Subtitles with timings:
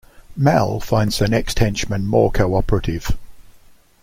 [0.35, 3.15] Mal finds the next henchman more cooperative.